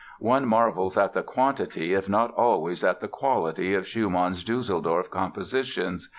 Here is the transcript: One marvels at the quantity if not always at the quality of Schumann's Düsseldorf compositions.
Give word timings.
One 0.19 0.47
marvels 0.47 0.97
at 0.97 1.13
the 1.13 1.21
quantity 1.21 1.93
if 1.93 2.09
not 2.09 2.33
always 2.33 2.83
at 2.83 3.01
the 3.01 3.07
quality 3.07 3.75
of 3.75 3.85
Schumann's 3.87 4.43
Düsseldorf 4.43 5.11
compositions. 5.11 6.09